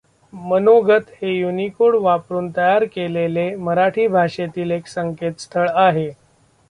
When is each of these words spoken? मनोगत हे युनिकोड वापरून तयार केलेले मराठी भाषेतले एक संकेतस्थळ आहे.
मनोगत 0.33 1.09
हे 1.15 1.31
युनिकोड 1.31 1.95
वापरून 2.01 2.49
तयार 2.57 2.85
केलेले 2.95 3.49
मराठी 3.57 4.07
भाषेतले 4.07 4.75
एक 4.75 4.87
संकेतस्थळ 4.87 5.69
आहे. 5.69 6.09